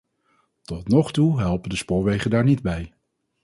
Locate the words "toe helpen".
1.13-1.69